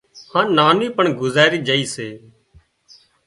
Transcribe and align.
هانَ 0.33 0.47
نانِي 0.57 0.87
پڻ 0.95 1.05
گذارِي 1.21 1.59
جھئي 1.67 1.83
سي 1.93 2.09